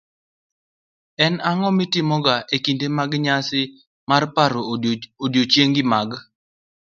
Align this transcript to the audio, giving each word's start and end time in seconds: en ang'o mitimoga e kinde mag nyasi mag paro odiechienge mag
en 1.25 1.33
ang'o 1.49 1.69
mitimoga 1.79 2.35
e 2.55 2.57
kinde 2.65 2.87
mag 2.97 3.11
nyasi 3.25 3.61
mag 4.09 4.23
paro 4.35 4.61
odiechienge 5.23 5.83
mag 5.93 6.09